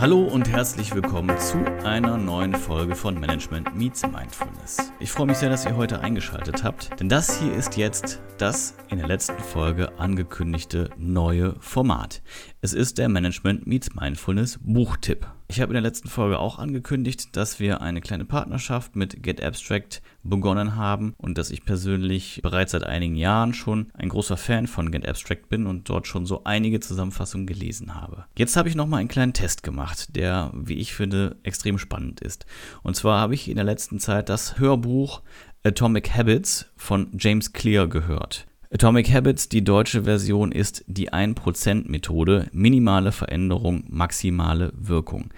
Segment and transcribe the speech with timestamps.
[0.00, 4.90] Hallo und herzlich willkommen zu einer neuen Folge von Management Meets Mindfulness.
[4.98, 8.74] Ich freue mich sehr, dass ihr heute eingeschaltet habt, denn das hier ist jetzt das
[8.88, 12.22] in der letzten Folge angekündigte neue Format.
[12.62, 15.26] Es ist der Management Meets Mindfulness Buchtipp.
[15.50, 19.42] Ich habe in der letzten Folge auch angekündigt, dass wir eine kleine Partnerschaft mit Get
[19.42, 24.68] Abstract begonnen haben und dass ich persönlich bereits seit einigen Jahren schon ein großer Fan
[24.68, 28.26] von Get Abstract bin und dort schon so einige Zusammenfassungen gelesen habe.
[28.38, 32.20] Jetzt habe ich noch mal einen kleinen Test gemacht, der, wie ich finde, extrem spannend
[32.20, 32.46] ist.
[32.84, 35.20] Und zwar habe ich in der letzten Zeit das Hörbuch
[35.64, 38.46] Atomic Habits von James Clear gehört.
[38.72, 45.30] Atomic Habits, die deutsche Version ist die 1%-Methode, minimale Veränderung, maximale Wirkung.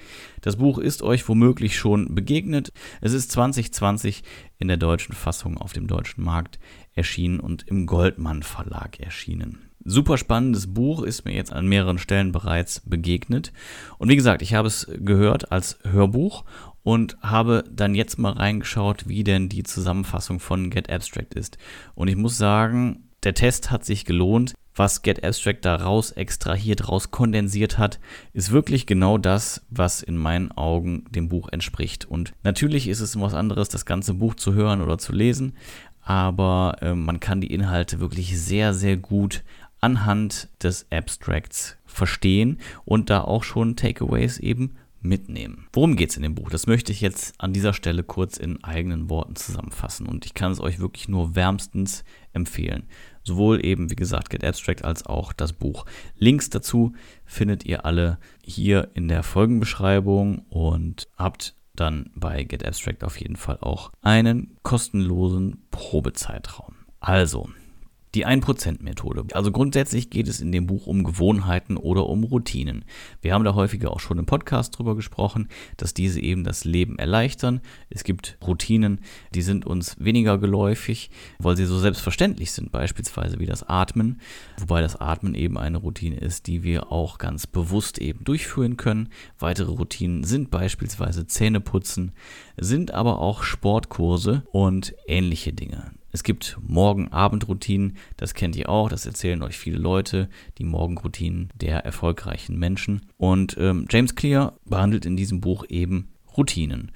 [0.43, 2.75] Das Buch ist euch womöglich schon begegnet.
[3.01, 4.23] Es ist 2020
[4.59, 6.59] in der deutschen Fassung auf dem deutschen Markt
[6.93, 9.61] erschienen und im Goldmann Verlag erschienen.
[9.83, 13.51] Super spannendes Buch ist mir jetzt an mehreren Stellen bereits begegnet.
[13.97, 16.45] Und wie gesagt, ich habe es gehört als Hörbuch
[16.83, 21.57] und habe dann jetzt mal reingeschaut, wie denn die Zusammenfassung von Get Abstract ist.
[21.95, 24.55] Und ich muss sagen, der Test hat sich gelohnt.
[24.75, 28.01] Was Get Abstract da raus extrahiert, raus kondensiert hat,
[28.33, 32.07] ist wirklich genau das, was in meinen Augen dem Buch entspricht.
[32.07, 35.57] Und natürlich ist es was anderes, das ganze Buch zu hören oder zu lesen,
[36.01, 39.45] aber äh, man kann die Inhalte wirklich sehr, sehr gut
[39.81, 45.67] anhand des Abstracts verstehen und da auch schon Takeaways eben mitnehmen.
[45.73, 46.51] Worum geht es in dem Buch?
[46.51, 50.53] Das möchte ich jetzt an dieser Stelle kurz in eigenen Worten zusammenfassen und ich kann
[50.53, 52.89] es euch wirklich nur wärmstens empfehlen.
[53.25, 55.85] Sowohl eben, wie gesagt, Get Abstract als auch das Buch.
[56.17, 56.93] Links dazu
[57.25, 63.37] findet ihr alle hier in der Folgenbeschreibung und habt dann bei Get Abstract auf jeden
[63.37, 66.75] Fall auch einen kostenlosen Probezeitraum.
[67.01, 67.49] Also,
[68.15, 69.25] die 1%-Methode.
[69.33, 72.85] Also grundsätzlich geht es in dem Buch um Gewohnheiten oder um Routinen.
[73.23, 75.49] Wir haben da häufiger auch schon im Podcast drüber gesprochen,
[75.79, 77.61] dass diese eben das Leben erleichtern.
[77.89, 79.01] Es gibt Routinen,
[79.35, 84.21] die sind uns weniger geläufig, weil sie so selbstverständlich sind, beispielsweise wie das Atmen.
[84.59, 89.09] Wobei das Atmen eben eine Routine ist, die wir auch ganz bewusst eben durchführen können.
[89.39, 92.13] Weitere Routinen sind beispielsweise Zähneputzen,
[92.59, 95.93] sind aber auch Sportkurse und ähnliche Dinge.
[96.13, 100.29] Es gibt Morgen-Abend-Routinen, das kennt ihr auch, das erzählen euch viele Leute,
[100.59, 103.07] die Morgenroutinen der erfolgreichen Menschen.
[103.17, 106.93] Und ähm, James Clear behandelt in diesem Buch eben Routinen.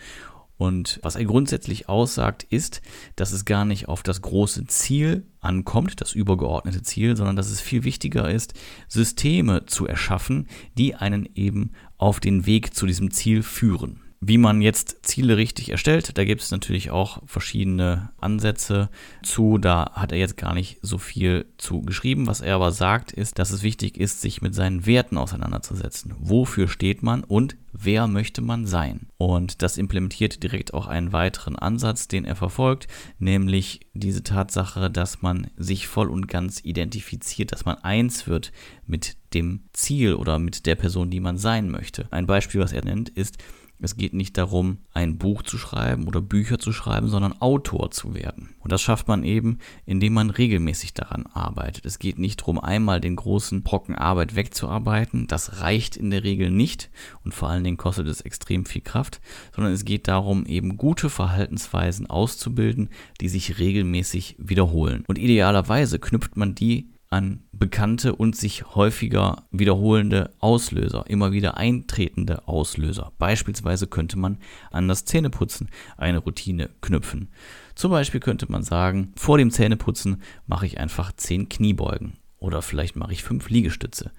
[0.59, 2.82] Und was er grundsätzlich aussagt, ist,
[3.15, 7.60] dass es gar nicht auf das große Ziel ankommt, das übergeordnete Ziel, sondern dass es
[7.60, 8.54] viel wichtiger ist,
[8.88, 14.00] Systeme zu erschaffen, die einen eben auf den Weg zu diesem Ziel führen.
[14.21, 18.88] Wie man jetzt Ziele richtig erstellt, da gibt es natürlich auch verschiedene Ansätze
[19.22, 19.59] zu.
[19.59, 22.27] Da hat er jetzt gar nicht so viel zu geschrieben.
[22.27, 26.15] Was er aber sagt, ist, dass es wichtig ist, sich mit seinen Werten auseinanderzusetzen.
[26.19, 29.09] Wofür steht man und wer möchte man sein?
[29.19, 32.88] Und das implementiert direkt auch einen weiteren Ansatz, den er verfolgt,
[33.19, 38.53] nämlich diese Tatsache, dass man sich voll und ganz identifiziert, dass man eins wird
[38.86, 42.09] mit dem Ziel oder mit der Person, die man sein möchte.
[42.10, 43.38] Ein Beispiel, was er nennt, ist,
[43.78, 48.15] es geht nicht darum, ein Buch zu schreiben oder Bücher zu schreiben, sondern Autor zu
[48.15, 48.54] werden.
[48.60, 51.84] Und das schafft man eben, indem man regelmäßig daran arbeitet.
[51.84, 55.26] Es geht nicht darum, einmal den großen Brocken Arbeit wegzuarbeiten.
[55.26, 56.91] Das reicht in der Regel nicht
[57.22, 59.21] und vor allen Dingen kostet es extrem viel Kraft,
[59.54, 62.88] sondern es geht darum, eben gute Verhaltensweisen auszubilden,
[63.21, 65.04] die sich regelmäßig wiederholen.
[65.06, 72.49] Und idealerweise knüpft man die an bekannte und sich häufiger wiederholende Auslöser, immer wieder eintretende
[72.49, 73.12] Auslöser.
[73.19, 74.38] Beispielsweise könnte man
[74.71, 77.28] an das Zähneputzen eine Routine knüpfen.
[77.75, 82.97] Zum Beispiel könnte man sagen, vor dem Zähneputzen mache ich einfach 10 Kniebeugen oder vielleicht
[82.97, 84.10] mache ich 5 Liegestütze.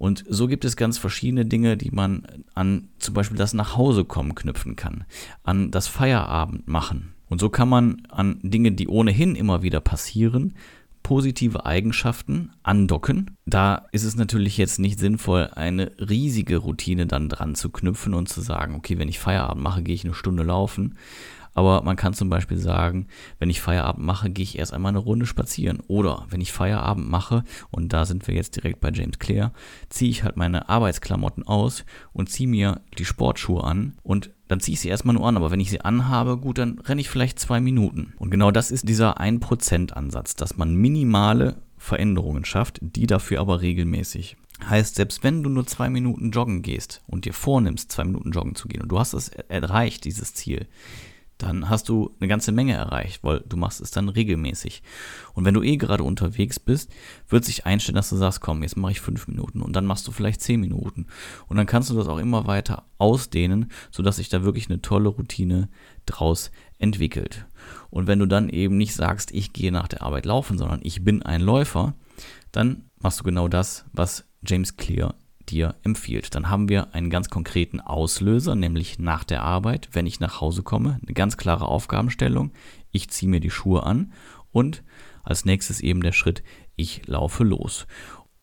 [0.00, 2.22] Und so gibt es ganz verschiedene Dinge, die man
[2.54, 5.04] an zum Beispiel das Nachhausekommen knüpfen kann,
[5.42, 7.12] an das Feierabend machen.
[7.28, 10.54] Und so kann man an Dinge, die ohnehin immer wieder passieren,
[11.02, 13.36] positive Eigenschaften andocken.
[13.44, 18.30] Da ist es natürlich jetzt nicht sinnvoll, eine riesige Routine dann dran zu knüpfen und
[18.30, 20.96] zu sagen, okay, wenn ich Feierabend mache, gehe ich eine Stunde laufen.
[21.54, 23.08] Aber man kann zum Beispiel sagen,
[23.38, 25.80] wenn ich Feierabend mache, gehe ich erst einmal eine Runde spazieren.
[25.88, 29.52] Oder wenn ich Feierabend mache, und da sind wir jetzt direkt bei James Clear,
[29.88, 34.74] ziehe ich halt meine Arbeitsklamotten aus und ziehe mir die Sportschuhe an und dann ziehe
[34.74, 35.36] ich sie erstmal nur an.
[35.36, 38.14] Aber wenn ich sie anhabe, gut, dann renne ich vielleicht zwei Minuten.
[38.18, 44.36] Und genau das ist dieser 1%-Ansatz, dass man minimale Veränderungen schafft, die dafür aber regelmäßig.
[44.68, 48.54] Heißt, selbst wenn du nur zwei Minuten joggen gehst und dir vornimmst, zwei Minuten joggen
[48.54, 50.66] zu gehen und du hast es erreicht, dieses Ziel,
[51.42, 54.82] dann hast du eine ganze Menge erreicht, weil du machst es dann regelmäßig.
[55.32, 56.90] Und wenn du eh gerade unterwegs bist,
[57.28, 60.06] wird sich einstellen, dass du sagst, komm, jetzt mache ich fünf Minuten und dann machst
[60.06, 61.06] du vielleicht zehn Minuten.
[61.48, 65.08] Und dann kannst du das auch immer weiter ausdehnen, sodass sich da wirklich eine tolle
[65.08, 65.68] Routine
[66.06, 67.46] draus entwickelt.
[67.88, 71.04] Und wenn du dann eben nicht sagst, ich gehe nach der Arbeit laufen, sondern ich
[71.04, 71.94] bin ein Läufer,
[72.52, 75.14] dann machst du genau das, was James Clear
[75.48, 76.34] dir empfiehlt.
[76.34, 80.62] Dann haben wir einen ganz konkreten Auslöser, nämlich nach der Arbeit, wenn ich nach Hause
[80.62, 82.52] komme, eine ganz klare Aufgabenstellung.
[82.90, 84.12] Ich ziehe mir die Schuhe an
[84.52, 84.82] und
[85.22, 86.42] als nächstes eben der Schritt,
[86.76, 87.86] ich laufe los.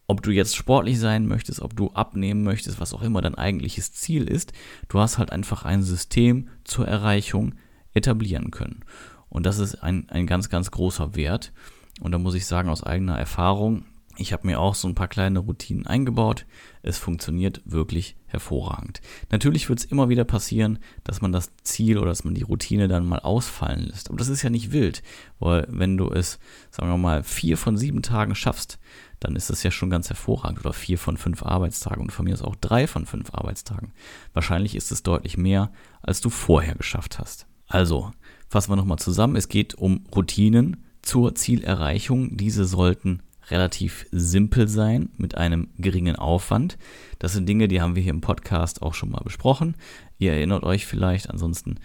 [0.07, 3.91] Ob du jetzt sportlich sein möchtest, ob du abnehmen möchtest, was auch immer dein eigentliches
[3.91, 4.53] Ziel ist,
[4.87, 7.55] du hast halt einfach ein System zur Erreichung
[7.93, 8.85] etablieren können.
[9.27, 11.51] Und das ist ein, ein ganz, ganz großer Wert.
[11.99, 13.83] Und da muss ich sagen, aus eigener Erfahrung,
[14.17, 16.45] ich habe mir auch so ein paar kleine Routinen eingebaut.
[16.81, 19.01] Es funktioniert wirklich hervorragend.
[19.29, 22.87] Natürlich wird es immer wieder passieren, dass man das Ziel oder dass man die Routine
[22.87, 24.09] dann mal ausfallen lässt.
[24.09, 25.03] Aber das ist ja nicht wild,
[25.39, 26.39] weil wenn du es,
[26.71, 28.79] sagen wir mal, vier von sieben Tagen schaffst,
[29.19, 30.59] dann ist das ja schon ganz hervorragend.
[30.59, 33.93] Oder vier von fünf Arbeitstagen und von mir ist auch drei von fünf Arbeitstagen.
[34.33, 35.71] Wahrscheinlich ist es deutlich mehr,
[36.01, 37.47] als du vorher geschafft hast.
[37.67, 38.11] Also,
[38.49, 39.35] fassen wir nochmal zusammen.
[39.35, 42.37] Es geht um Routinen zur Zielerreichung.
[42.37, 46.77] Diese sollten relativ simpel sein mit einem geringen Aufwand.
[47.19, 49.75] Das sind Dinge, die haben wir hier im Podcast auch schon mal besprochen.
[50.17, 51.79] Ihr erinnert euch vielleicht, ansonsten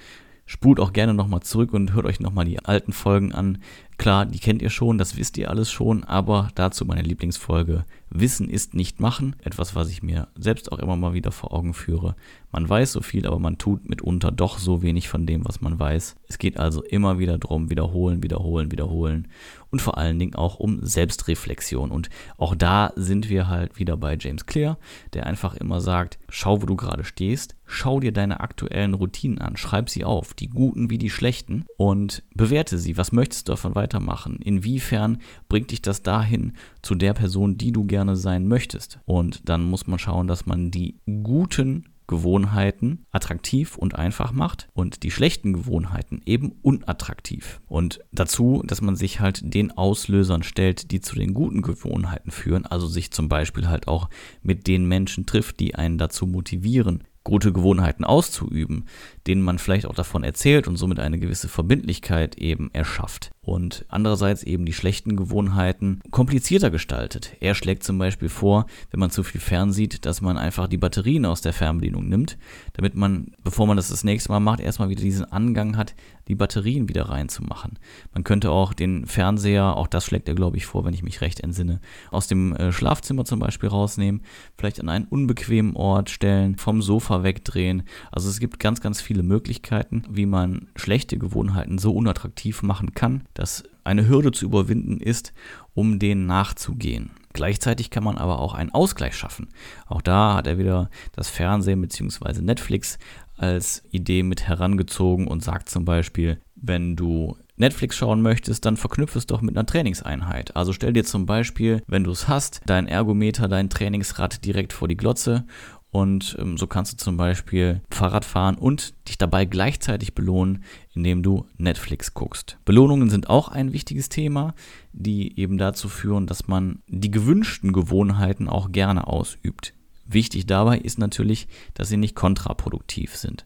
[0.47, 3.59] spult auch gerne nochmal zurück und hört euch nochmal die alten Folgen an.
[3.99, 7.85] Klar, die kennt ihr schon, das wisst ihr alles schon, aber dazu meine Lieblingsfolge
[8.15, 9.37] Wissen ist nicht machen.
[9.43, 12.15] Etwas, was ich mir selbst auch immer mal wieder vor Augen führe.
[12.51, 15.79] Man weiß so viel, aber man tut mitunter doch so wenig von dem, was man
[15.79, 16.17] weiß.
[16.29, 19.29] Es geht also immer wieder darum, wiederholen, wiederholen, wiederholen
[19.71, 21.91] und vor allen Dingen auch um Selbstreflexion.
[21.91, 24.79] Und auch da sind wir halt wieder bei James Clear,
[25.15, 29.57] der einfach immer sagt, schau, wo du gerade stehst, schau dir deine aktuellen Routinen an,
[29.57, 32.99] schreib sie auf, die guten wie die schlechten und bewerte sie.
[32.99, 34.39] Was möchtest du davon weitermachen?
[34.43, 35.19] Inwiefern
[35.49, 36.53] bringt dich das dahin
[36.83, 38.99] zu der Person, die du gerne sein möchtest?
[39.05, 45.03] Und dann muss man schauen, dass man die guten Gewohnheiten attraktiv und einfach macht und
[45.03, 47.63] die schlechten Gewohnheiten eben unattraktiv.
[47.69, 52.67] Und dazu, dass man sich halt den Auslösern stellt, die zu den guten Gewohnheiten führen,
[52.67, 54.11] also sich zum Beispiel halt auch
[54.43, 58.87] mit den Menschen trifft, die einen dazu motivieren, gute Gewohnheiten auszuüben,
[59.27, 63.31] denen man vielleicht auch davon erzählt und somit eine gewisse Verbindlichkeit eben erschafft.
[63.41, 67.33] Und andererseits eben die schlechten Gewohnheiten komplizierter gestaltet.
[67.41, 71.27] Er schlägt zum Beispiel vor, wenn man zu viel fernsieht, dass man einfach die Batterien
[71.27, 72.39] aus der Fernbedienung nimmt,
[72.75, 75.95] damit man, bevor man das das nächste Mal macht, erstmal wieder diesen Angang hat,
[76.29, 77.79] die Batterien wieder reinzumachen.
[78.13, 81.21] Man könnte auch den Fernseher, auch das schlägt er, glaube ich, vor, wenn ich mich
[81.21, 81.81] recht entsinne,
[82.11, 84.23] aus dem äh, Schlafzimmer zum Beispiel rausnehmen,
[84.57, 87.83] vielleicht an einen unbequemen Ort stellen, vom Sofa wegdrehen.
[88.11, 93.25] Also es gibt ganz, ganz viele Möglichkeiten, wie man schlechte Gewohnheiten so unattraktiv machen kann,
[93.35, 95.33] dass eine Hürde zu überwinden ist,
[95.75, 97.11] um denen nachzugehen.
[97.33, 99.49] Gleichzeitig kann man aber auch einen Ausgleich schaffen.
[99.87, 102.43] Auch da hat er wieder das Fernsehen bzw.
[102.43, 102.99] Netflix
[103.37, 109.19] als Idee mit herangezogen und sagt zum Beispiel, wenn du Netflix schauen möchtest, dann verknüpfe
[109.19, 110.57] es doch mit einer Trainingseinheit.
[110.57, 114.89] Also stell dir zum Beispiel, wenn du es hast, dein Ergometer, dein Trainingsrad direkt vor
[114.89, 115.45] die Glotze
[115.93, 120.65] und ähm, so kannst du zum Beispiel Fahrrad fahren und dich dabei gleichzeitig belohnen,
[120.95, 122.59] indem du Netflix guckst.
[122.65, 124.55] Belohnungen sind auch ein wichtiges Thema,
[124.95, 129.75] die eben dazu führen, dass man die gewünschten Gewohnheiten auch gerne ausübt.
[130.13, 133.45] Wichtig dabei ist natürlich, dass sie nicht kontraproduktiv sind.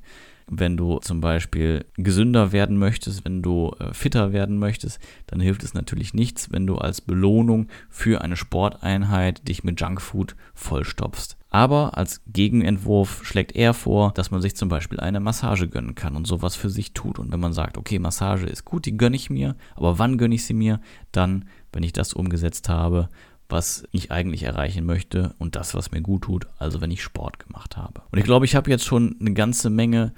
[0.49, 5.65] Wenn du zum Beispiel gesünder werden möchtest, wenn du äh, fitter werden möchtest, dann hilft
[5.65, 11.37] es natürlich nichts, wenn du als Belohnung für eine Sporteinheit dich mit Junkfood vollstopfst.
[11.51, 16.15] Aber als Gegenentwurf schlägt er vor, dass man sich zum Beispiel eine Massage gönnen kann
[16.15, 17.19] und sowas für sich tut.
[17.19, 20.35] Und wenn man sagt, okay, Massage ist gut, die gönne ich mir, aber wann gönne
[20.37, 20.81] ich sie mir?
[21.11, 23.09] Dann, wenn ich das umgesetzt habe,
[23.49, 27.39] was ich eigentlich erreichen möchte und das, was mir gut tut, also wenn ich Sport
[27.39, 28.03] gemacht habe.
[28.11, 30.13] Und ich glaube, ich habe jetzt schon eine ganze Menge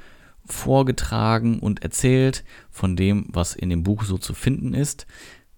[0.47, 5.07] vorgetragen und erzählt von dem, was in dem Buch so zu finden ist.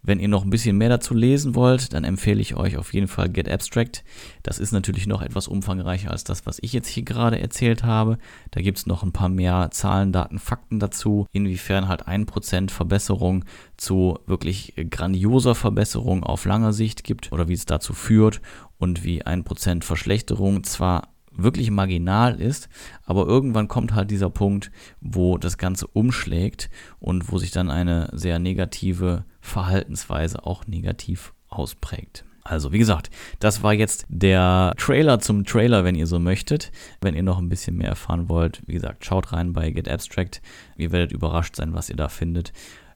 [0.03, 3.09] Wenn ihr noch ein bisschen mehr dazu lesen wollt, dann empfehle ich euch auf jeden
[3.09, 4.03] Fall Get Abstract.
[4.43, 8.17] Das ist natürlich noch etwas umfangreicher als das, was ich jetzt hier gerade erzählt habe.
[8.51, 12.71] Da gibt es noch ein paar mehr Zahlen, Daten, Fakten dazu, inwiefern halt ein Prozent
[12.71, 13.45] Verbesserung
[13.77, 18.41] zu wirklich grandioser Verbesserung auf langer Sicht gibt oder wie es dazu führt
[18.79, 22.69] und wie ein Prozent Verschlechterung zwar wirklich marginal ist,
[23.05, 28.09] aber irgendwann kommt halt dieser Punkt, wo das Ganze umschlägt und wo sich dann eine
[28.13, 32.25] sehr negative Verhaltensweise auch negativ ausprägt.
[32.43, 36.73] Also, wie gesagt, das war jetzt der Trailer zum Trailer, wenn ihr so möchtet.
[37.01, 40.41] Wenn ihr noch ein bisschen mehr erfahren wollt, wie gesagt, schaut rein bei Get Abstract.
[40.77, 42.53] Ihr werdet überrascht sein, was ihr da findet.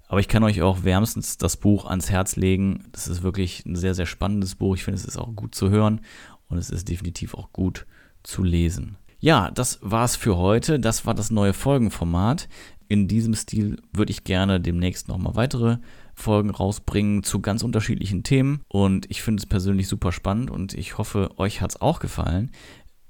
[0.08, 2.84] Aber ich kann euch auch wärmstens das Buch ans Herz legen.
[2.92, 4.76] Das ist wirklich ein sehr, sehr spannendes Buch.
[4.76, 6.00] Ich finde, es ist auch gut zu hören
[6.48, 7.86] und es ist definitiv auch gut
[8.22, 8.96] zu lesen.
[9.18, 10.78] Ja, das war's für heute.
[10.78, 12.48] Das war das neue Folgenformat.
[12.88, 15.78] In diesem Stil würde ich gerne demnächst nochmal weitere
[16.14, 18.62] Folgen rausbringen zu ganz unterschiedlichen Themen.
[18.68, 22.50] Und ich finde es persönlich super spannend und ich hoffe, euch hat es auch gefallen.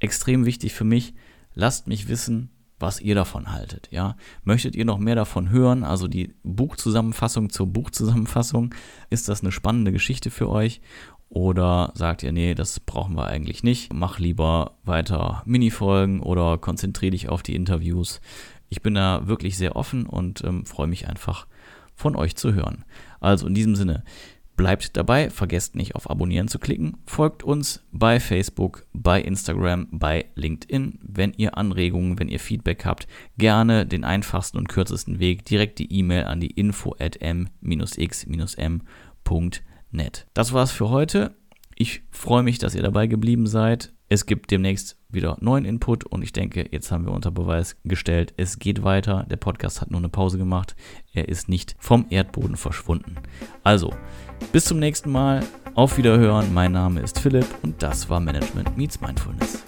[0.00, 1.14] Extrem wichtig für mich,
[1.54, 3.88] lasst mich wissen, was ihr davon haltet.
[3.90, 4.16] Ja?
[4.42, 5.84] Möchtet ihr noch mehr davon hören?
[5.84, 8.74] Also die Buchzusammenfassung zur Buchzusammenfassung,
[9.10, 10.80] ist das eine spannende Geschichte für euch?
[11.28, 13.92] Oder sagt ihr, nee, das brauchen wir eigentlich nicht.
[13.92, 18.20] Mach lieber weiter Minifolgen oder konzentriere dich auf die Interviews.
[18.68, 21.46] Ich bin da wirklich sehr offen und ähm, freue mich einfach
[21.94, 22.84] von euch zu hören.
[23.20, 24.04] Also in diesem Sinne,
[24.56, 30.26] bleibt dabei, vergesst nicht auf Abonnieren zu klicken, folgt uns bei Facebook, bei Instagram, bei
[30.34, 30.98] LinkedIn.
[31.02, 33.06] Wenn ihr Anregungen, wenn ihr Feedback habt,
[33.38, 37.46] gerne den einfachsten und kürzesten Weg, direkt die E-Mail an die info at m-x-m.net.
[40.34, 41.34] Das war's für heute.
[41.76, 43.93] Ich freue mich, dass ihr dabei geblieben seid.
[44.08, 48.34] Es gibt demnächst wieder neuen Input und ich denke, jetzt haben wir unter Beweis gestellt,
[48.36, 49.26] es geht weiter.
[49.30, 50.76] Der Podcast hat nur eine Pause gemacht.
[51.12, 53.16] Er ist nicht vom Erdboden verschwunden.
[53.62, 53.94] Also,
[54.52, 55.44] bis zum nächsten Mal.
[55.74, 56.54] Auf Wiederhören.
[56.54, 59.64] Mein Name ist Philipp und das war Management Meets Mindfulness.